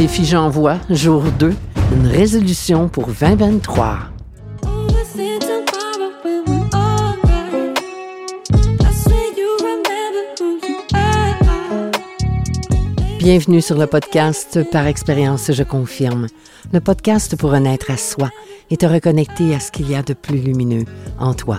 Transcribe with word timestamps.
défi 0.00 0.24
J'envoie, 0.24 0.78
jour 0.88 1.24
2, 1.38 1.54
une 1.92 2.06
résolution 2.06 2.88
pour 2.88 3.08
2023. 3.08 3.98
Bienvenue 13.18 13.60
sur 13.60 13.76
le 13.76 13.86
podcast 13.86 14.70
Par 14.70 14.86
expérience, 14.86 15.52
je 15.52 15.62
confirme. 15.62 16.28
Le 16.72 16.80
podcast 16.80 17.36
pour 17.36 17.50
renaître 17.50 17.90
à 17.90 17.98
soi 17.98 18.30
et 18.70 18.78
te 18.78 18.86
reconnecter 18.86 19.54
à 19.54 19.60
ce 19.60 19.70
qu'il 19.70 19.90
y 19.90 19.94
a 19.94 20.02
de 20.02 20.14
plus 20.14 20.38
lumineux 20.38 20.86
en 21.18 21.34
toi. 21.34 21.58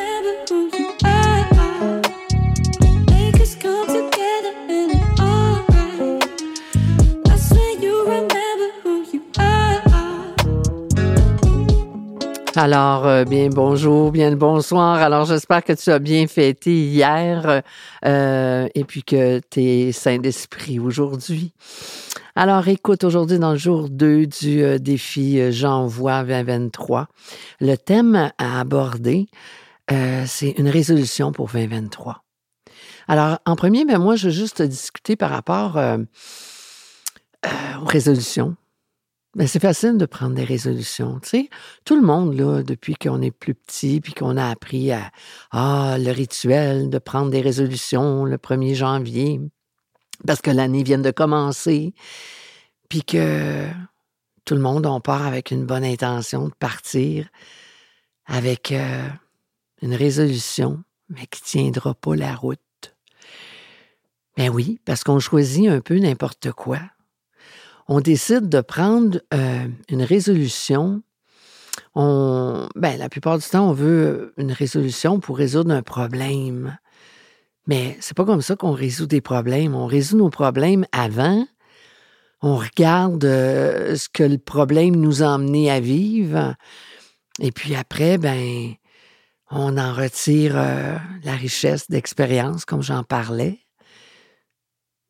Alors, 12.57 13.07
euh, 13.07 13.23
bien 13.23 13.47
bonjour, 13.47 14.11
bien 14.11 14.29
le 14.29 14.35
bonsoir. 14.35 14.95
Alors, 14.95 15.23
j'espère 15.23 15.63
que 15.63 15.71
tu 15.71 15.89
as 15.89 15.99
bien 15.99 16.27
fêté 16.27 16.73
hier 16.73 17.61
euh, 18.03 18.67
et 18.75 18.83
puis 18.83 19.03
que 19.03 19.39
tu 19.49 19.61
es 19.61 19.91
sain 19.93 20.17
d'esprit 20.17 20.77
aujourd'hui. 20.77 21.53
Alors, 22.35 22.67
écoute, 22.67 23.05
aujourd'hui, 23.05 23.39
dans 23.39 23.51
le 23.51 23.57
jour 23.57 23.89
2 23.89 24.25
du 24.27 24.63
euh, 24.63 24.79
défi 24.79 25.39
J'envoie 25.53 26.23
2023, 26.23 27.07
le 27.61 27.75
thème 27.77 28.31
à 28.37 28.59
aborder, 28.59 29.27
c'est 30.25 30.51
une 30.51 30.69
résolution 30.69 31.31
pour 31.31 31.49
2023. 31.49 32.23
Alors, 33.07 33.39
en 33.45 33.55
premier, 33.55 33.85
ben, 33.85 33.97
moi, 33.97 34.17
je 34.17 34.27
veux 34.27 34.33
juste 34.33 34.61
discuter 34.61 35.15
par 35.15 35.29
rapport 35.29 35.79
aux 37.81 37.85
résolutions 37.85 38.55
ben, 39.33 39.47
c'est 39.47 39.61
facile 39.61 39.97
de 39.97 40.05
prendre 40.05 40.35
des 40.35 40.43
résolutions. 40.43 41.19
Tu 41.21 41.49
tout 41.85 41.95
le 41.95 42.01
monde, 42.01 42.33
là, 42.33 42.63
depuis 42.63 42.95
qu'on 42.95 43.21
est 43.21 43.31
plus 43.31 43.53
petit, 43.53 44.01
puis 44.01 44.13
qu'on 44.13 44.35
a 44.35 44.49
appris 44.49 44.91
à 44.91 45.09
ah, 45.51 45.95
le 45.97 46.11
rituel 46.11 46.89
de 46.89 46.97
prendre 46.97 47.31
des 47.31 47.41
résolutions 47.41 48.25
le 48.25 48.37
1er 48.37 48.75
janvier, 48.75 49.39
parce 50.27 50.41
que 50.41 50.51
l'année 50.51 50.83
vient 50.83 50.99
de 50.99 51.11
commencer, 51.11 51.93
puis 52.89 53.03
que 53.03 53.67
tout 54.43 54.55
le 54.55 54.61
monde, 54.61 54.85
on 54.85 54.99
part 54.99 55.25
avec 55.25 55.51
une 55.51 55.65
bonne 55.65 55.85
intention 55.85 56.49
de 56.49 56.53
partir 56.53 57.29
avec 58.25 58.73
euh, 58.73 59.07
une 59.81 59.93
résolution, 59.93 60.83
mais 61.07 61.25
qui 61.27 61.41
tiendra 61.41 61.93
pas 61.93 62.15
la 62.15 62.35
route. 62.35 62.59
Ben 64.35 64.49
oui, 64.49 64.79
parce 64.85 65.03
qu'on 65.03 65.19
choisit 65.19 65.67
un 65.69 65.79
peu 65.79 65.97
n'importe 65.99 66.51
quoi 66.51 66.79
on 67.87 67.99
décide 67.99 68.49
de 68.49 68.61
prendre 68.61 69.19
euh, 69.33 69.67
une 69.89 70.03
résolution. 70.03 71.01
On, 71.95 72.67
ben, 72.75 72.97
la 72.97 73.09
plupart 73.09 73.37
du 73.37 73.45
temps, 73.45 73.69
on 73.69 73.73
veut 73.73 74.33
une 74.37 74.51
résolution 74.51 75.19
pour 75.19 75.37
résoudre 75.37 75.73
un 75.73 75.81
problème. 75.81 76.77
Mais 77.67 77.97
c'est 77.99 78.15
pas 78.15 78.25
comme 78.25 78.41
ça 78.41 78.55
qu'on 78.55 78.71
résout 78.71 79.05
des 79.05 79.21
problèmes. 79.21 79.75
On 79.75 79.85
résout 79.85 80.17
nos 80.17 80.29
problèmes 80.29 80.85
avant. 80.91 81.45
On 82.41 82.55
regarde 82.55 83.23
euh, 83.23 83.95
ce 83.95 84.09
que 84.09 84.23
le 84.23 84.37
problème 84.37 84.95
nous 84.95 85.21
a 85.21 85.27
emmené 85.27 85.69
à 85.69 85.79
vivre. 85.79 86.55
Et 87.39 87.51
puis 87.51 87.75
après, 87.75 88.17
ben, 88.17 88.73
on 89.51 89.77
en 89.77 89.93
retire 89.93 90.53
euh, 90.55 90.97
la 91.23 91.35
richesse 91.35 91.89
d'expérience, 91.89 92.65
comme 92.65 92.81
j'en 92.81 93.03
parlais. 93.03 93.59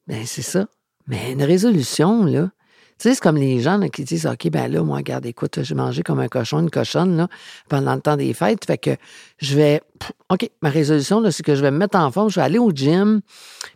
Ben, 0.08 0.26
c'est 0.26 0.42
ça. 0.42 0.68
Mais 1.08 1.31
une 1.31 1.44
résolution, 1.44 2.26
là, 2.26 2.52
tu 3.01 3.09
sais, 3.09 3.16
c'est 3.16 3.22
comme 3.22 3.38
les 3.38 3.62
gens 3.62 3.79
qui 3.89 4.03
disent 4.03 4.28
OK, 4.28 4.47
ben 4.51 4.72
là, 4.72 4.84
moi, 4.84 4.97
regarde, 4.97 5.25
écoute, 5.25 5.63
j'ai 5.63 5.73
mangé 5.73 6.03
comme 6.03 6.19
un 6.19 6.28
cochon, 6.28 6.59
une 6.59 6.69
cochonne 6.69 7.17
là, 7.17 7.29
pendant 7.67 7.95
le 7.95 8.01
temps 8.01 8.16
des 8.16 8.31
fêtes. 8.35 8.63
Fait 8.63 8.78
que 8.78 8.91
je 9.39 9.56
vais. 9.56 9.81
OK, 10.29 10.47
ma 10.62 10.69
résolution, 10.69 11.23
c'est 11.31 11.41
que 11.41 11.56
je 11.56 11.63
vais 11.63 11.72
me 11.72 11.79
mettre 11.79 11.97
en 11.97 12.12
forme, 12.12 12.29
je 12.29 12.35
vais 12.35 12.45
aller 12.45 12.59
au 12.59 12.69
gym, 12.69 13.22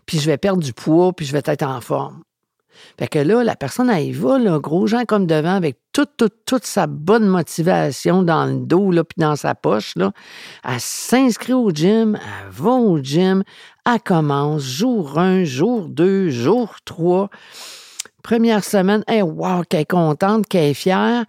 puis 0.05 0.19
je 0.19 0.27
vais 0.27 0.37
perdre 0.37 0.61
du 0.61 0.73
poids, 0.73 1.11
puis 1.11 1.25
je 1.25 1.31
vais 1.31 1.41
être 1.43 1.63
en 1.63 1.81
forme. 1.81 2.21
Fait 2.99 3.07
que 3.07 3.17
là, 3.17 3.43
la 3.43 3.55
personne, 3.55 3.89
elle 3.89 4.05
y 4.05 4.11
va, 4.11 4.37
là, 4.37 4.59
gros 4.59 4.85
gens 4.85 5.05
comme 5.05 5.25
devant, 5.25 5.55
avec 5.55 5.79
toute, 5.91 6.11
toute, 6.17 6.45
toute 6.45 6.65
sa 6.65 6.85
bonne 6.85 7.25
motivation 7.25 8.21
dans 8.21 8.45
le 8.45 8.59
dos, 8.59 8.91
là, 8.91 9.03
puis 9.03 9.15
dans 9.17 9.35
sa 9.35 9.55
poche, 9.55 9.95
là. 9.95 10.11
Elle 10.63 10.79
s'inscrit 10.79 11.53
au 11.53 11.71
gym, 11.71 12.15
elle 12.15 12.51
va 12.51 12.71
au 12.71 12.99
gym, 12.99 13.43
elle 13.91 14.01
commence 14.01 14.61
jour 14.61 15.17
1, 15.17 15.45
jour 15.45 15.89
2, 15.89 16.29
jour 16.29 16.75
3 16.85 17.31
première 18.25 18.63
semaine, 18.63 19.03
hey, 19.07 19.21
wow, 19.21 19.61
qu'elle 19.69 19.81
est 19.81 19.85
contente, 19.85 20.47
qu'elle 20.47 20.71
est 20.71 20.73
fière. 20.73 21.25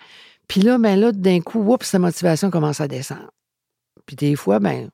Puis 0.48 0.62
là, 0.62 0.78
ben 0.78 0.98
là, 0.98 1.12
d'un 1.12 1.40
coup, 1.40 1.60
oups, 1.60 1.84
sa 1.84 1.98
motivation 1.98 2.50
commence 2.50 2.80
à 2.80 2.88
descendre. 2.88 3.30
Puis 4.06 4.16
des 4.16 4.34
fois, 4.34 4.60
ben, 4.60 4.88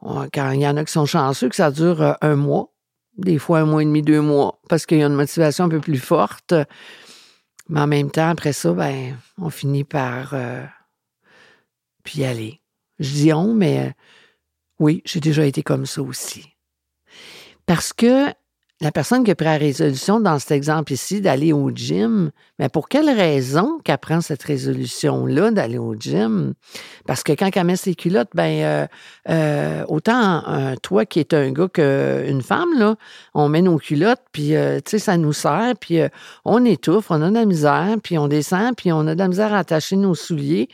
quand 0.00 0.50
il 0.52 0.62
y 0.62 0.66
en 0.66 0.78
a 0.78 0.84
qui 0.86 0.92
sont 0.92 1.04
chanceux, 1.04 1.50
que 1.50 1.56
ça 1.56 1.70
dure 1.70 2.00
euh, 2.00 2.12
un 2.22 2.34
mois, 2.34 2.72
des 3.18 3.38
fois 3.38 3.58
un 3.58 3.66
mois 3.66 3.82
et 3.82 3.84
demi, 3.84 4.00
deux 4.00 4.22
mois, 4.22 4.58
parce 4.70 4.86
qu'il 4.86 4.98
y 4.98 5.02
a 5.02 5.06
une 5.06 5.14
motivation 5.14 5.64
un 5.64 5.68
peu 5.68 5.80
plus 5.80 5.98
forte. 5.98 6.54
Mais 7.68 7.80
en 7.80 7.86
même 7.86 8.10
temps, 8.10 8.30
après 8.30 8.54
ça, 8.54 8.72
ben, 8.72 9.18
on 9.36 9.50
finit 9.50 9.84
par 9.84 10.30
euh, 10.32 10.64
puis 12.04 12.24
aller. 12.24 12.62
Je 13.00 13.10
dis 13.10 13.32
on, 13.34 13.52
mais 13.52 13.88
euh, 13.88 13.90
oui, 14.78 15.02
j'ai 15.04 15.20
déjà 15.20 15.44
été 15.44 15.62
comme 15.62 15.84
ça 15.84 16.00
aussi. 16.00 16.46
Parce 17.66 17.92
que 17.92 18.32
la 18.80 18.92
personne 18.92 19.24
qui 19.24 19.32
a 19.32 19.34
pris 19.34 19.46
la 19.46 19.56
résolution 19.56 20.20
dans 20.20 20.38
cet 20.38 20.52
exemple 20.52 20.92
ici 20.92 21.20
d'aller 21.20 21.52
au 21.52 21.70
gym, 21.70 22.30
mais 22.60 22.68
pour 22.68 22.88
quelle 22.88 23.10
raison 23.10 23.80
qu'elle 23.82 23.98
prend 23.98 24.20
cette 24.20 24.42
résolution-là 24.44 25.50
d'aller 25.50 25.78
au 25.78 25.96
gym? 25.96 26.54
Parce 27.04 27.24
que 27.24 27.32
quand 27.32 27.50
elle 27.56 27.64
met 27.64 27.74
ses 27.74 27.96
culottes, 27.96 28.30
ben 28.34 28.62
euh, 28.62 28.86
euh, 29.30 29.84
autant 29.88 30.76
toi 30.80 31.06
qui 31.06 31.18
es 31.18 31.34
un 31.34 31.50
gars 31.50 31.68
qu'une 31.68 32.42
femme, 32.42 32.78
là, 32.78 32.94
on 33.34 33.48
met 33.48 33.62
nos 33.62 33.78
culottes, 33.78 34.22
puis 34.30 34.54
euh, 34.54 34.78
tu 34.84 35.00
ça 35.00 35.16
nous 35.16 35.32
sert, 35.32 35.74
puis 35.80 35.98
on 36.44 36.64
étouffe, 36.64 37.10
on 37.10 37.20
a 37.20 37.30
de 37.30 37.34
la 37.34 37.46
misère, 37.46 37.96
puis 38.02 38.16
on 38.16 38.28
descend, 38.28 38.76
puis 38.76 38.92
on 38.92 39.06
a 39.08 39.14
de 39.14 39.18
la 39.18 39.28
misère 39.28 39.52
à 39.54 39.58
attacher 39.58 39.96
nos 39.96 40.14
souliers. 40.14 40.68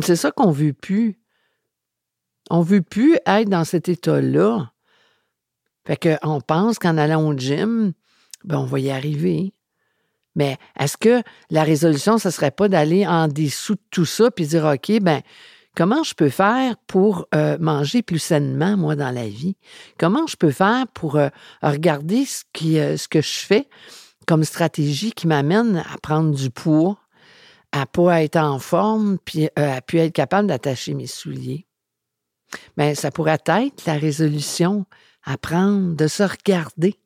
C'est 0.00 0.16
ça 0.16 0.30
qu'on 0.30 0.52
veut 0.52 0.72
plus. 0.72 1.18
On 2.50 2.62
veut 2.62 2.82
plus 2.82 3.16
être 3.26 3.48
dans 3.48 3.64
cet 3.64 3.88
état-là. 3.88 4.70
Fait 5.88 6.18
qu'on 6.20 6.40
pense 6.42 6.78
qu'en 6.78 6.98
allant 6.98 7.26
au 7.26 7.32
gym, 7.32 7.94
ben, 8.44 8.58
on 8.58 8.66
va 8.66 8.78
y 8.78 8.90
arriver. 8.90 9.54
Mais 10.36 10.58
est-ce 10.78 10.98
que 10.98 11.22
la 11.50 11.64
résolution, 11.64 12.18
ce 12.18 12.28
ne 12.28 12.32
serait 12.32 12.50
pas 12.50 12.68
d'aller 12.68 13.06
en 13.06 13.26
dessous 13.26 13.74
de 13.74 13.80
tout 13.90 14.04
ça 14.04 14.30
puis 14.30 14.46
dire, 14.46 14.66
OK, 14.66 15.00
ben, 15.00 15.22
comment 15.74 16.02
je 16.02 16.12
peux 16.12 16.28
faire 16.28 16.76
pour 16.86 17.26
euh, 17.34 17.56
manger 17.58 18.02
plus 18.02 18.18
sainement, 18.18 18.76
moi, 18.76 18.96
dans 18.96 19.10
la 19.10 19.26
vie? 19.28 19.56
Comment 19.98 20.26
je 20.26 20.36
peux 20.36 20.50
faire 20.50 20.86
pour 20.92 21.16
euh, 21.16 21.30
regarder 21.62 22.26
ce, 22.26 22.42
qui, 22.52 22.78
euh, 22.78 22.98
ce 22.98 23.08
que 23.08 23.22
je 23.22 23.38
fais 23.38 23.66
comme 24.26 24.44
stratégie 24.44 25.12
qui 25.12 25.26
m'amène 25.26 25.82
à 25.90 25.96
prendre 25.96 26.34
du 26.34 26.50
poids, 26.50 26.98
à 27.72 27.86
pas 27.86 28.22
être 28.22 28.36
en 28.36 28.58
forme, 28.58 29.16
puis 29.24 29.48
à 29.56 29.80
puis 29.80 29.98
être 29.98 30.12
capable 30.12 30.48
d'attacher 30.48 30.92
mes 30.92 31.06
souliers? 31.06 31.66
Bien, 32.76 32.94
ça 32.94 33.10
pourrait 33.10 33.38
être 33.46 33.86
la 33.86 33.94
résolution 33.94 34.84
apprendre, 35.28 35.94
de 35.94 36.06
se 36.06 36.22
regarder. 36.22 36.98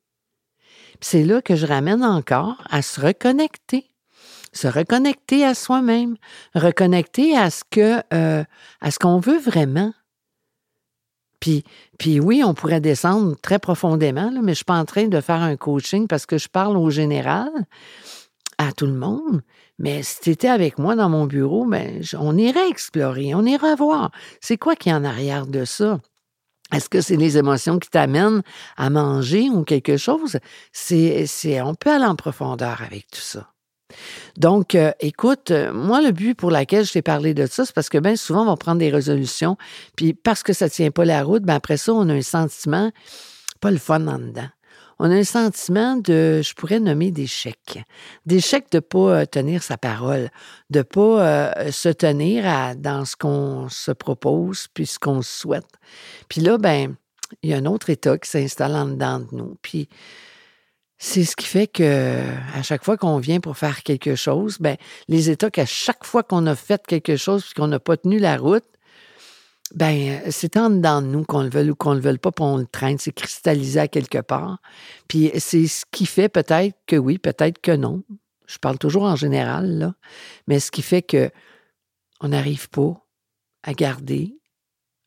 C'est 1.00 1.24
là 1.24 1.42
que 1.42 1.56
je 1.56 1.66
ramène 1.66 2.04
encore 2.04 2.62
à 2.70 2.80
se 2.82 3.00
reconnecter. 3.00 3.86
Se 4.52 4.68
reconnecter 4.68 5.44
à 5.44 5.54
soi-même, 5.54 6.16
reconnecter 6.54 7.36
à 7.36 7.50
ce 7.50 7.64
que 7.68 8.02
euh, 8.12 8.44
à 8.80 8.90
ce 8.90 8.98
qu'on 8.98 9.18
veut 9.18 9.38
vraiment. 9.38 9.92
Puis, 11.40 11.64
puis 11.98 12.20
oui, 12.20 12.42
on 12.44 12.54
pourrait 12.54 12.80
descendre 12.80 13.34
très 13.40 13.58
profondément, 13.58 14.30
mais 14.42 14.52
je 14.52 14.56
suis 14.56 14.64
pas 14.64 14.78
en 14.78 14.84
train 14.84 15.08
de 15.08 15.20
faire 15.20 15.42
un 15.42 15.56
coaching 15.56 16.06
parce 16.06 16.24
que 16.24 16.38
je 16.38 16.48
parle 16.48 16.76
au 16.76 16.90
général, 16.90 17.50
à 18.58 18.72
tout 18.72 18.86
le 18.86 18.92
monde. 18.92 19.42
Mais 19.78 20.04
si 20.04 20.20
tu 20.20 20.30
étais 20.30 20.48
avec 20.48 20.78
moi 20.78 20.94
dans 20.94 21.08
mon 21.08 21.26
bureau, 21.26 21.66
ben, 21.66 22.00
on 22.20 22.36
irait 22.36 22.68
explorer, 22.68 23.34
on 23.34 23.44
irait 23.44 23.74
voir. 23.74 24.12
C'est 24.40 24.56
quoi 24.56 24.76
qui 24.76 24.90
est 24.90 24.92
en 24.92 25.02
arrière 25.02 25.48
de 25.48 25.64
ça? 25.64 25.98
Est-ce 26.72 26.88
que 26.88 27.00
c'est 27.00 27.16
les 27.16 27.36
émotions 27.36 27.78
qui 27.78 27.90
t'amènent 27.90 28.42
à 28.76 28.90
manger 28.90 29.48
ou 29.50 29.62
quelque 29.64 29.96
chose? 29.96 30.38
C'est, 30.72 31.26
on 31.62 31.74
peut 31.74 31.90
aller 31.90 32.04
en 32.04 32.16
profondeur 32.16 32.82
avec 32.82 33.10
tout 33.10 33.20
ça. 33.20 33.48
Donc, 34.38 34.74
euh, 34.74 34.92
écoute, 35.00 35.50
euh, 35.50 35.70
moi, 35.70 36.00
le 36.00 36.12
but 36.12 36.34
pour 36.34 36.50
lequel 36.50 36.86
je 36.86 36.92
t'ai 36.92 37.02
parlé 37.02 37.34
de 37.34 37.46
ça, 37.46 37.66
c'est 37.66 37.74
parce 37.74 37.90
que 37.90 37.98
bien 37.98 38.16
souvent, 38.16 38.42
on 38.42 38.46
va 38.46 38.56
prendre 38.56 38.78
des 38.78 38.90
résolutions, 38.90 39.58
puis 39.96 40.14
parce 40.14 40.42
que 40.42 40.54
ça 40.54 40.64
ne 40.64 40.70
tient 40.70 40.90
pas 40.90 41.04
la 41.04 41.22
route, 41.22 41.42
ben 41.42 41.54
après 41.56 41.76
ça, 41.76 41.92
on 41.92 42.08
a 42.08 42.14
un 42.14 42.22
sentiment, 42.22 42.90
pas 43.60 43.70
le 43.70 43.76
fun 43.76 44.06
en 44.06 44.18
dedans. 44.18 44.48
On 45.04 45.10
a 45.10 45.16
un 45.16 45.24
sentiment 45.24 45.96
de, 45.96 46.42
je 46.44 46.54
pourrais 46.54 46.78
nommer 46.78 47.10
d'échec. 47.10 47.82
D'échec 48.24 48.70
de 48.70 48.76
ne 48.76 48.80
pas 48.80 48.98
euh, 48.98 49.26
tenir 49.26 49.64
sa 49.64 49.76
parole, 49.76 50.30
de 50.70 50.82
pas 50.82 51.52
se 51.72 51.88
tenir 51.88 52.44
dans 52.76 53.04
ce 53.04 53.16
qu'on 53.16 53.68
se 53.68 53.90
propose, 53.90 54.68
puis 54.72 54.86
ce 54.86 55.00
qu'on 55.00 55.20
souhaite. 55.20 55.66
Puis 56.28 56.40
là, 56.40 56.56
ben, 56.56 56.94
il 57.42 57.50
y 57.50 57.52
a 57.52 57.56
un 57.56 57.66
autre 57.66 57.90
état 57.90 58.16
qui 58.16 58.30
s'installe 58.30 58.76
en 58.76 58.84
dedans 58.84 59.18
de 59.18 59.26
nous. 59.32 59.56
Puis, 59.60 59.88
c'est 60.98 61.24
ce 61.24 61.34
qui 61.34 61.46
fait 61.46 61.66
que 61.66 62.22
à 62.54 62.62
chaque 62.62 62.84
fois 62.84 62.96
qu'on 62.96 63.18
vient 63.18 63.40
pour 63.40 63.56
faire 63.56 63.82
quelque 63.82 64.14
chose, 64.14 64.58
ben 64.60 64.76
les 65.08 65.30
états 65.30 65.50
qu'à 65.50 65.66
chaque 65.66 66.04
fois 66.04 66.22
qu'on 66.22 66.46
a 66.46 66.54
fait 66.54 66.86
quelque 66.86 67.16
chose 67.16 67.42
puis 67.42 67.54
qu'on 67.54 67.66
n'a 67.66 67.80
pas 67.80 67.96
tenu 67.96 68.20
la 68.20 68.36
route, 68.36 68.62
ben 69.74 70.20
c'est 70.30 70.56
en 70.56 70.70
dedans 70.70 71.02
de 71.02 71.06
nous 71.06 71.24
qu'on 71.24 71.42
le 71.42 71.50
veuille 71.50 71.70
ou 71.70 71.74
qu'on 71.74 71.94
le 71.94 72.00
veuille 72.00 72.18
pas, 72.18 72.32
puis 72.32 72.44
on 72.44 72.58
le 72.58 72.66
traîne, 72.66 72.98
c'est 72.98 73.12
cristallisé 73.12 73.80
à 73.80 73.88
quelque 73.88 74.18
part. 74.18 74.58
Puis 75.08 75.30
c'est 75.38 75.66
ce 75.66 75.84
qui 75.90 76.06
fait 76.06 76.28
peut-être 76.28 76.78
que 76.86 76.96
oui, 76.96 77.18
peut-être 77.18 77.60
que 77.60 77.72
non. 77.72 78.02
Je 78.46 78.58
parle 78.58 78.78
toujours 78.78 79.04
en 79.04 79.16
général 79.16 79.78
là, 79.78 79.94
mais 80.46 80.60
ce 80.60 80.70
qui 80.70 80.82
fait 80.82 81.02
que 81.02 81.30
on 82.20 82.28
n'arrive 82.28 82.68
pas 82.68 82.94
à 83.62 83.72
garder 83.72 84.36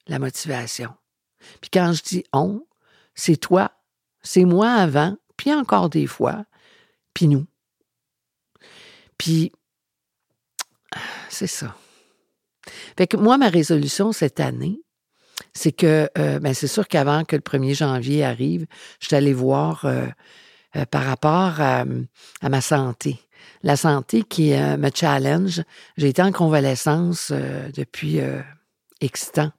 la 0.07 0.19
motivation. 0.19 0.93
Puis 1.61 1.69
quand 1.71 1.93
je 1.93 2.03
dis 2.03 2.23
on, 2.33 2.65
c'est 3.13 3.37
toi, 3.37 3.71
c'est 4.21 4.45
moi 4.45 4.71
avant, 4.71 5.15
puis 5.37 5.53
encore 5.53 5.89
des 5.89 6.07
fois, 6.07 6.45
puis 7.13 7.27
nous. 7.27 7.45
Puis, 9.17 9.51
c'est 11.29 11.47
ça. 11.47 11.75
Fait 12.97 13.07
que 13.07 13.17
moi, 13.17 13.37
ma 13.37 13.49
résolution 13.49 14.11
cette 14.11 14.39
année, 14.39 14.81
c'est 15.53 15.71
que, 15.71 16.09
euh, 16.17 16.39
ben 16.39 16.53
c'est 16.53 16.67
sûr 16.67 16.87
qu'avant 16.87 17.23
que 17.23 17.35
le 17.35 17.41
1er 17.41 17.75
janvier 17.75 18.23
arrive, 18.23 18.65
je 18.99 19.07
suis 19.07 19.15
allée 19.15 19.33
voir 19.33 19.85
euh, 19.85 20.05
euh, 20.75 20.85
par 20.85 21.03
rapport 21.03 21.59
à, 21.59 21.85
ma 22.41 22.61
santé. 22.61 23.19
La 23.63 23.75
santé 23.75 24.23
qui 24.23 24.51
me 24.53 24.89
challenge. 24.93 25.63
J'ai 25.97 26.09
été 26.09 26.21
en 26.21 26.31
convalescence 26.31 27.31
depuis 27.31 28.19
temps. 29.33 29.51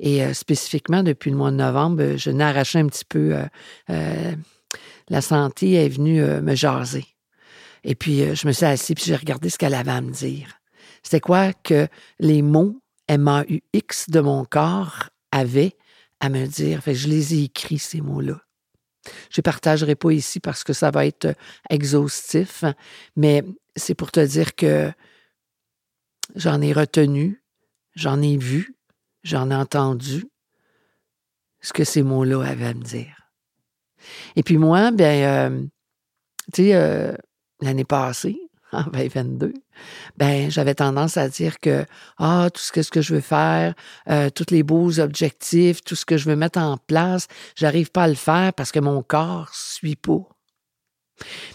Et 0.00 0.34
spécifiquement, 0.34 1.02
depuis 1.02 1.30
le 1.30 1.36
mois 1.36 1.50
de 1.50 1.56
novembre, 1.56 2.16
je 2.16 2.30
n'ai 2.30 2.44
arraché 2.44 2.78
un 2.78 2.86
petit 2.86 3.04
peu 3.06 3.34
la 5.08 5.20
santé 5.20 5.74
est 5.74 5.88
venue 5.88 6.22
euh, 6.22 6.40
me 6.40 6.54
jaser. 6.54 7.04
Et 7.84 7.94
puis, 7.94 8.22
euh, 8.22 8.34
je 8.34 8.46
me 8.46 8.52
suis 8.52 8.64
assis 8.64 8.94
puis 8.94 9.04
j'ai 9.04 9.16
regardé 9.16 9.50
ce 9.50 9.58
qu'elle 9.58 9.74
avait 9.74 9.90
à 9.90 10.00
me 10.00 10.10
dire. 10.10 10.61
C'était 11.02 11.20
quoi 11.20 11.52
que 11.52 11.88
les 12.18 12.42
mots 12.42 12.80
M-A-U-X 13.08 14.10
de 14.10 14.20
mon 14.20 14.44
corps 14.44 15.10
avaient 15.30 15.76
à 16.20 16.28
me 16.28 16.46
dire? 16.46 16.82
Fait 16.82 16.94
je 16.94 17.08
les 17.08 17.34
ai 17.34 17.44
écrits, 17.44 17.78
ces 17.78 18.00
mots-là. 18.00 18.40
Je 19.30 19.40
ne 19.40 19.42
partagerai 19.42 19.96
pas 19.96 20.12
ici 20.12 20.40
parce 20.40 20.62
que 20.62 20.72
ça 20.72 20.90
va 20.90 21.06
être 21.06 21.26
euh, 21.26 21.34
exhaustif, 21.70 22.64
mais 23.16 23.44
c'est 23.74 23.94
pour 23.94 24.12
te 24.12 24.20
dire 24.20 24.54
que 24.54 24.92
j'en 26.36 26.60
ai 26.60 26.72
retenu, 26.72 27.42
j'en 27.94 28.22
ai 28.22 28.36
vu, 28.36 28.76
j'en 29.24 29.50
ai 29.50 29.54
entendu 29.54 30.24
ce 31.60 31.72
que 31.72 31.84
ces 31.84 32.02
mots-là 32.02 32.42
avaient 32.42 32.66
à 32.66 32.74
me 32.74 32.82
dire. 32.82 33.30
Et 34.36 34.42
puis 34.42 34.58
moi, 34.58 34.90
ben, 34.90 35.52
euh, 35.52 35.66
tu 36.52 36.64
sais, 36.64 36.74
euh, 36.74 37.14
l'année 37.60 37.84
passée, 37.84 38.38
en 38.76 38.84
2022, 38.84 39.52
ben, 40.16 40.50
j'avais 40.50 40.74
tendance 40.74 41.16
à 41.16 41.28
dire 41.28 41.60
que, 41.60 41.84
ah, 42.18 42.48
tout 42.52 42.60
ce 42.60 42.90
que, 42.90 43.02
je 43.02 43.14
veux 43.14 43.20
faire, 43.20 43.74
euh, 44.08 44.30
tous 44.30 44.46
les 44.50 44.62
beaux 44.62 44.98
objectifs, 44.98 45.82
tout 45.82 45.94
ce 45.94 46.06
que 46.06 46.16
je 46.16 46.28
veux 46.28 46.36
mettre 46.36 46.58
en 46.58 46.78
place, 46.78 47.28
j'arrive 47.54 47.90
pas 47.90 48.04
à 48.04 48.08
le 48.08 48.14
faire 48.14 48.52
parce 48.54 48.72
que 48.72 48.80
mon 48.80 49.02
corps 49.02 49.54
suit 49.54 49.96
pas. 49.96 50.26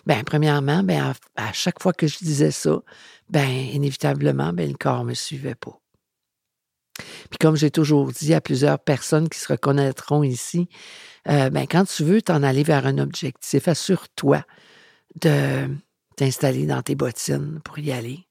Ben, 0.06 0.24
premièrement, 0.24 0.84
ben, 0.84 1.14
à, 1.36 1.54
chaque 1.54 1.81
fois 1.81 1.94
que 1.94 2.08
je 2.08 2.19
disais 2.19 2.52
ça, 2.52 2.80
ben, 3.30 3.50
inévitablement, 3.50 4.54
ben, 4.54 4.69
le 4.69 4.78
corps 4.78 5.04
me 5.04 5.14
suivait 5.14 5.56
pas. 5.56 5.80
Puis 7.30 7.38
comme 7.40 7.56
j'ai 7.56 7.72
toujours 7.72 8.12
dit 8.12 8.34
à 8.34 8.42
plusieurs 8.42 8.80
personnes 8.80 9.30
qui 9.30 9.40
se 9.40 9.52
reconnaîtront 9.52 10.24
ici, 10.24 10.69
euh, 11.28 11.50
ben, 11.50 11.68
quand 11.68 11.86
tu 11.86 12.04
veux 12.04 12.22
t'en 12.22 12.44
aller 12.44 12.64
vers 12.64 12.86
un 12.86 12.98
objectif, 13.00 13.68
assure-toi 13.68 14.44
de 15.22 15.68
t'installer 16.18 16.66
dans 16.66 16.81
tes 16.81 16.96
bottines 16.96 17.62
pour 17.64 17.80
y 17.80 17.94
aller. 17.94 18.28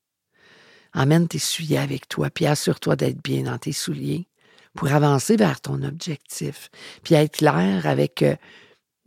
Emmène 0.92 1.28
tes 1.28 1.38
souliers 1.38 1.78
avec 1.78 2.08
toi, 2.08 2.28
puis 2.30 2.46
assure-toi 2.46 2.96
d'être 2.96 3.22
bien 3.22 3.44
dans 3.44 3.58
tes 3.58 3.72
souliers 3.72 4.28
pour 4.74 4.92
avancer 4.92 5.36
vers 5.36 5.60
ton 5.60 5.82
objectif, 5.82 6.70
puis 7.02 7.14
être 7.14 7.38
clair 7.38 7.86
avec 7.86 8.22
euh, 8.22 8.36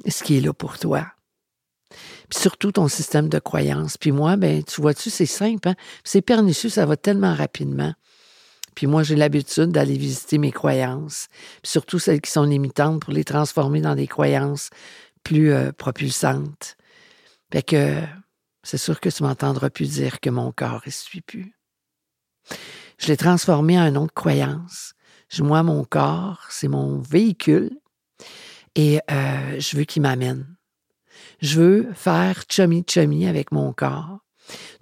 ce 0.08 0.24
qui 0.24 0.38
est 0.38 0.42
là 0.42 0.54
pour 0.54 0.80
toi. 0.80 1.06
Puis 2.30 2.40
surtout 2.40 2.72
ton 2.72 2.88
système 2.88 3.30
de 3.30 3.40
croyance. 3.40 3.98
Puis 3.98 4.12
moi, 4.12 4.36
ben, 4.36 4.64
tu 4.64 4.82
vois-tu, 4.82 5.10
c'est 5.10 5.26
simple, 5.26 5.70
hein? 5.70 5.76
c'est 6.04 6.22
pernicieux, 6.22 6.70
ça 6.70 6.86
va 6.86 6.98
tellement 6.98 7.34
rapidement. 7.34 7.94
Puis 8.76 8.88
moi, 8.88 9.04
j'ai 9.04 9.16
l'habitude 9.16 9.72
d'aller 9.72 9.98
visiter 9.98 10.38
mes 10.38 10.52
croyances, 10.52 11.28
surtout 11.64 12.00
celles 12.00 12.22
qui 12.22 12.32
sont 12.32 12.44
limitantes 12.44 13.02
pour 13.02 13.14
les 13.14 13.24
transformer 13.24 13.82
dans 13.82 13.96
des 13.96 14.08
croyances 14.08 14.70
plus 15.24 15.52
euh, 15.52 15.72
propulsantes. 15.72 16.78
Fait 17.52 17.64
que 17.64 18.02
c'est 18.64 18.78
sûr 18.78 19.00
que 19.00 19.10
tu 19.10 19.24
m'entendras 19.24 19.70
plus 19.70 19.90
dire 19.92 20.20
que 20.20 20.30
mon 20.30 20.52
corps 20.52 20.82
ne 20.86 20.92
suit 20.92 21.22
plus. 21.22 21.56
Je 22.98 23.08
l'ai 23.08 23.18
transformé 23.18 23.80
en 23.80 23.88
une 23.88 23.98
autre 23.98 24.14
croyance. 24.14 24.94
Moi, 25.40 25.64
mon 25.64 25.84
corps, 25.84 26.48
c'est 26.50 26.68
mon 26.68 27.00
véhicule 27.00 27.72
et 28.76 29.00
euh, 29.12 29.60
je 29.60 29.78
veux 29.78 29.84
qu'il 29.84 30.02
m'amène. 30.02 30.56
Je 31.42 31.60
veux 31.60 31.94
faire 31.94 32.44
chummy 32.50 32.84
chummy 32.88 33.28
avec 33.28 33.52
mon 33.52 33.72
corps. 33.74 34.20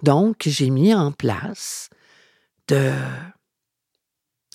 Donc, 0.02 0.42
j'ai 0.46 0.70
mis 0.70 0.94
en 0.94 1.12
place 1.12 1.90
de 2.68 2.92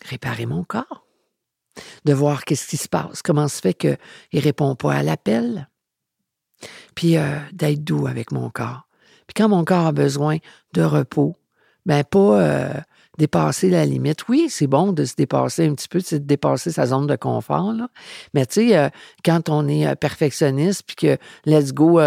réparer 0.05 0.45
mon 0.45 0.63
corps, 0.63 1.07
de 2.05 2.13
voir 2.13 2.45
qu'est-ce 2.45 2.67
qui 2.67 2.77
se 2.77 2.89
passe, 2.89 3.21
comment 3.21 3.47
se 3.47 3.61
fait 3.61 3.73
qu'il 3.73 3.97
ne 4.33 4.41
répond 4.41 4.75
pas 4.75 4.95
à 4.95 5.03
l'appel, 5.03 5.69
puis 6.95 7.17
euh, 7.17 7.39
d'être 7.51 7.83
doux 7.83 8.07
avec 8.07 8.31
mon 8.31 8.49
corps. 8.49 8.87
Puis 9.27 9.33
quand 9.35 9.49
mon 9.49 9.63
corps 9.63 9.87
a 9.87 9.91
besoin 9.91 10.37
de 10.73 10.81
repos, 10.81 11.37
ben 11.85 12.03
pas 12.03 12.41
euh, 12.41 12.73
dépasser 13.17 13.69
la 13.69 13.85
limite. 13.85 14.27
Oui, 14.29 14.47
c'est 14.49 14.67
bon 14.67 14.93
de 14.93 15.05
se 15.05 15.15
dépasser 15.15 15.67
un 15.67 15.75
petit 15.75 15.87
peu, 15.87 15.99
de 15.99 16.17
dépasser 16.17 16.71
sa 16.71 16.87
zone 16.87 17.07
de 17.07 17.15
confort, 17.15 17.73
mais 18.33 18.45
tu 18.45 18.69
sais, 18.69 18.77
euh, 18.77 18.89
quand 19.23 19.49
on 19.49 19.67
est 19.67 19.95
perfectionniste, 19.95 20.83
puis 20.85 20.95
que 20.95 21.17
let's 21.45 21.73
go 21.73 21.99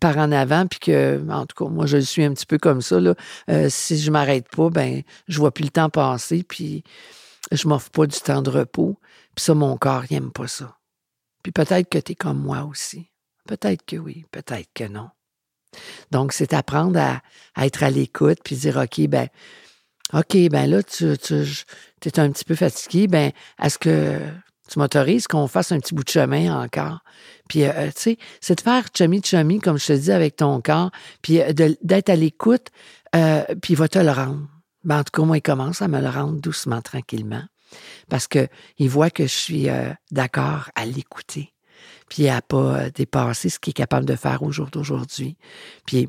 par 0.00 0.18
en 0.18 0.32
avant, 0.32 0.66
puis 0.66 0.78
que, 0.78 1.22
en 1.30 1.46
tout 1.46 1.64
cas, 1.64 1.70
moi, 1.70 1.86
je 1.86 1.98
suis 1.98 2.24
un 2.24 2.32
petit 2.32 2.46
peu 2.46 2.58
comme 2.58 2.80
ça. 2.80 3.00
Là. 3.00 3.14
Euh, 3.50 3.68
si 3.68 3.98
je 3.98 4.10
m'arrête 4.10 4.48
pas, 4.48 4.70
ben, 4.70 5.02
je 5.28 5.38
vois 5.38 5.52
plus 5.52 5.64
le 5.64 5.70
temps 5.70 5.90
passer, 5.90 6.42
puis 6.42 6.82
je 7.50 7.68
m'offre 7.68 7.90
pas 7.90 8.06
du 8.06 8.18
temps 8.18 8.42
de 8.42 8.50
repos. 8.50 8.98
Puis 9.34 9.44
ça, 9.44 9.54
mon 9.54 9.76
corps, 9.76 10.04
n'aime 10.10 10.32
pas 10.32 10.48
ça. 10.48 10.76
Puis 11.42 11.52
peut-être 11.52 11.88
que 11.88 11.98
tu 11.98 12.12
es 12.12 12.14
comme 12.14 12.40
moi 12.40 12.64
aussi. 12.64 13.10
Peut-être 13.46 13.84
que 13.84 13.96
oui, 13.96 14.24
peut-être 14.30 14.68
que 14.74 14.84
non. 14.84 15.10
Donc, 16.10 16.32
c'est 16.32 16.52
apprendre 16.52 16.98
à, 16.98 17.22
être 17.64 17.82
à 17.82 17.90
l'écoute, 17.90 18.38
puis 18.44 18.56
dire, 18.56 18.76
OK, 18.76 19.06
ben, 19.08 19.28
OK, 20.12 20.36
ben 20.50 20.66
là, 20.66 20.82
tu, 20.82 21.16
tu 21.18 22.08
es 22.08 22.20
un 22.20 22.30
petit 22.30 22.44
peu 22.44 22.54
fatigué, 22.54 23.06
ben, 23.06 23.32
est-ce 23.62 23.78
que 23.78 24.18
tu 24.68 24.78
m'autorises 24.78 25.26
qu'on 25.26 25.48
fasse 25.48 25.72
un 25.72 25.80
petit 25.80 25.94
bout 25.94 26.04
de 26.04 26.08
chemin 26.08 26.62
encore? 26.62 27.00
Puis, 27.48 27.64
euh, 27.64 27.86
tu 27.88 27.92
sais, 27.96 28.18
c'est 28.40 28.54
de 28.56 28.60
faire 28.60 28.86
chummy-chummy, 28.96 29.60
comme 29.60 29.78
je 29.78 29.86
te 29.86 29.92
dis, 29.92 30.12
avec 30.12 30.36
ton 30.36 30.60
corps, 30.60 30.90
puis 31.20 31.40
euh, 31.40 31.52
d'être 31.82 32.08
à 32.08 32.16
l'écoute, 32.16 32.68
euh, 33.14 33.44
puis 33.60 33.74
il 33.74 33.76
va 33.76 33.88
te 33.88 33.98
le 33.98 34.10
rendre. 34.10 34.48
Ben, 34.84 35.00
en 35.00 35.04
tout 35.04 35.10
cas, 35.12 35.26
moi, 35.26 35.38
il 35.38 35.42
commence 35.42 35.82
à 35.82 35.88
me 35.88 36.00
le 36.00 36.08
rendre 36.08 36.40
doucement, 36.40 36.80
tranquillement, 36.80 37.44
parce 38.08 38.26
qu'il 38.28 38.48
voit 38.88 39.10
que 39.10 39.24
je 39.24 39.34
suis 39.34 39.68
d'accord 40.10 40.70
à 40.74 40.86
l'écouter, 40.86 41.51
puis 42.08 42.28
à 42.28 42.42
pas 42.42 42.90
dépasser 42.90 43.48
ce 43.48 43.58
qu'il 43.58 43.70
est 43.70 43.74
capable 43.74 44.06
de 44.06 44.16
faire 44.16 44.42
au 44.42 44.50
jour 44.50 44.68
d'aujourd'hui. 44.70 45.36
Puis, 45.86 46.08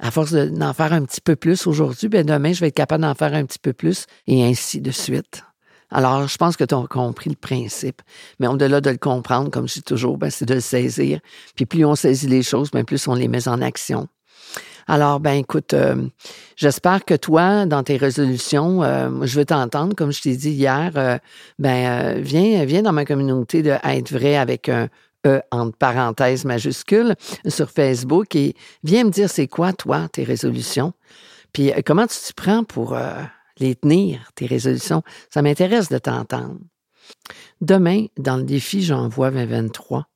à 0.00 0.10
force 0.10 0.32
d'en 0.32 0.72
faire 0.72 0.92
un 0.92 1.04
petit 1.04 1.20
peu 1.20 1.36
plus 1.36 1.66
aujourd'hui, 1.66 2.08
ben 2.08 2.26
demain, 2.26 2.52
je 2.52 2.60
vais 2.60 2.68
être 2.68 2.74
capable 2.74 3.02
d'en 3.02 3.14
faire 3.14 3.34
un 3.34 3.44
petit 3.44 3.60
peu 3.60 3.72
plus, 3.72 4.06
et 4.26 4.44
ainsi 4.44 4.80
de 4.80 4.90
suite. 4.90 5.44
Alors, 5.90 6.26
je 6.26 6.36
pense 6.36 6.56
que 6.56 6.64
tu 6.64 6.74
as 6.74 6.86
compris 6.88 7.30
le 7.30 7.36
principe. 7.36 8.02
Mais 8.40 8.48
au-delà 8.48 8.80
de 8.80 8.90
le 8.90 8.96
comprendre, 8.96 9.50
comme 9.50 9.68
je 9.68 9.74
dis 9.74 9.82
toujours, 9.82 10.18
ben, 10.18 10.28
c'est 10.28 10.44
de 10.44 10.54
le 10.54 10.60
saisir. 10.60 11.20
Puis 11.54 11.66
plus 11.66 11.84
on 11.84 11.94
saisit 11.94 12.26
les 12.26 12.42
choses, 12.42 12.70
ben, 12.72 12.84
plus 12.84 13.06
on 13.06 13.14
les 13.14 13.28
met 13.28 13.46
en 13.46 13.62
action. 13.62 14.08
Alors, 14.86 15.20
ben 15.20 15.32
écoute, 15.32 15.72
euh, 15.72 16.08
j'espère 16.56 17.04
que 17.04 17.14
toi, 17.14 17.64
dans 17.64 17.82
tes 17.82 17.96
résolutions, 17.96 18.82
euh, 18.82 19.08
je 19.22 19.38
veux 19.38 19.46
t'entendre, 19.46 19.94
comme 19.94 20.12
je 20.12 20.20
t'ai 20.20 20.36
dit 20.36 20.50
hier, 20.50 20.92
euh, 20.96 21.16
ben 21.58 22.20
viens, 22.20 22.64
viens 22.66 22.82
dans 22.82 22.92
ma 22.92 23.06
communauté 23.06 23.62
de 23.62 23.70
être 23.82 24.12
vrai 24.12 24.36
avec 24.36 24.68
un 24.68 24.88
E 25.26 25.40
entre 25.50 25.76
parenthèses 25.78 26.44
majuscules 26.44 27.14
sur 27.48 27.70
Facebook 27.70 28.36
et 28.36 28.54
viens 28.82 29.04
me 29.04 29.10
dire 29.10 29.30
c'est 29.30 29.48
quoi, 29.48 29.72
toi, 29.72 30.06
tes 30.12 30.22
résolutions? 30.22 30.92
Puis 31.54 31.72
euh, 31.72 31.80
comment 31.84 32.06
tu 32.06 32.18
te 32.18 32.32
prends 32.34 32.62
pour 32.62 32.94
euh, 32.94 33.22
les 33.58 33.74
tenir, 33.74 34.30
tes 34.34 34.44
résolutions? 34.44 35.02
Ça 35.30 35.40
m'intéresse 35.40 35.88
de 35.88 35.96
t'entendre. 35.96 36.58
Demain, 37.62 38.06
dans 38.18 38.36
le 38.36 38.42
défi 38.42 38.82
J'envoie 38.82 39.30
2023, 39.30 40.06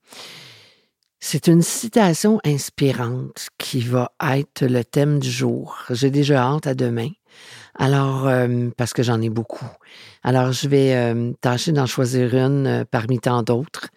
c'est 1.20 1.46
une 1.46 1.62
citation 1.62 2.38
inspirante 2.44 3.48
qui 3.56 3.80
va 3.80 4.12
être 4.22 4.66
le 4.66 4.84
thème 4.84 5.20
du 5.20 5.30
jour. 5.30 5.78
J'ai 5.88 6.10
déjà 6.10 6.42
hâte 6.42 6.66
à 6.66 6.74
demain. 6.74 7.08
Alors, 7.74 8.28
euh, 8.28 8.68
parce 8.76 8.92
que 8.92 9.02
j'en 9.02 9.22
ai 9.22 9.30
beaucoup. 9.30 9.68
Alors, 10.22 10.52
je 10.52 10.68
vais 10.68 11.34
tâcher 11.40 11.72
d'en 11.72 11.86
choisir 11.86 12.34
une 12.34 12.84
parmi 12.90 13.18
tant 13.20 13.42
d'autres. 13.42 13.88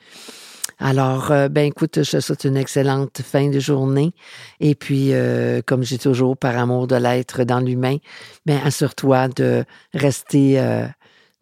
Alors, 0.83 1.31
ben 1.51 1.67
écoute, 1.67 2.03
je 2.03 2.11
te 2.11 2.19
souhaite 2.19 2.43
une 2.43 2.57
excellente 2.57 3.21
fin 3.21 3.49
de 3.49 3.59
journée. 3.59 4.13
Et 4.59 4.73
puis, 4.73 5.11
comme 5.67 5.83
j'ai 5.83 5.99
toujours, 5.99 6.35
par 6.35 6.57
amour 6.57 6.87
de 6.87 6.95
l'être 6.95 7.43
dans 7.43 7.59
l'humain, 7.59 7.97
ben 8.47 8.59
assure-toi 8.65 9.27
de 9.27 9.63
rester 9.93 10.59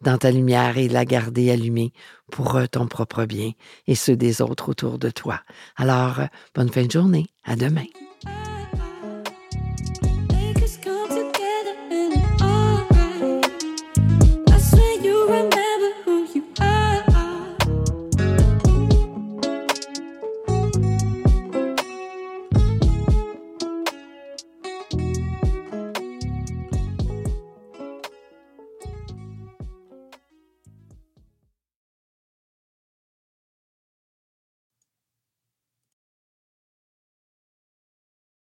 dans 0.02 0.18
ta 0.18 0.30
lumière 0.30 0.76
et 0.76 0.88
la 0.88 1.06
garder 1.06 1.50
allumée 1.50 1.92
pour 2.30 2.60
ton 2.70 2.86
propre 2.86 3.24
bien 3.24 3.52
et 3.86 3.94
ceux 3.94 4.16
des 4.16 4.42
autres 4.42 4.68
autour 4.68 4.98
de 4.98 5.08
toi. 5.08 5.40
Alors, 5.76 6.20
bonne 6.54 6.68
fin 6.68 6.84
de 6.84 6.90
journée. 6.90 7.26
À 7.44 7.56
demain. 7.56 7.86